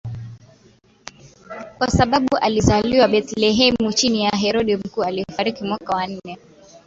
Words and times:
kwa 1.77 1.89
sababu 1.91 2.37
alizaliwa 2.37 3.07
Bethlehemu 3.07 3.93
chini 3.93 4.23
ya 4.23 4.31
Herode 4.31 4.77
Mkuu 4.77 5.03
aliyefariki 5.03 5.63
mwaka 5.63 5.95
wa 5.95 6.07
nne 6.07 6.37